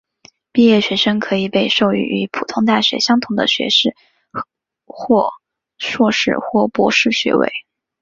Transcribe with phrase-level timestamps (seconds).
[0.51, 3.95] 毕业学生可以被授予与普通大学相同的学士
[4.83, 5.29] 或
[5.77, 7.51] 硕士或博士学位。